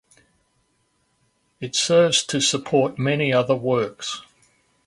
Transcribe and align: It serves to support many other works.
It 1.59 1.75
serves 1.75 2.23
to 2.23 2.41
support 2.41 2.97
many 2.97 3.31
other 3.31 3.53
works. 3.55 4.23